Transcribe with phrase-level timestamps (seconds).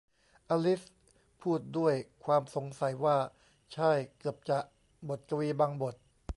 [0.49, 0.81] อลิซ
[1.41, 1.93] พูดด้วย
[2.25, 3.17] ความสงสัยว่า
[3.73, 4.59] ใช่ เกือบจะ
[5.07, 5.95] บทกวีบางบท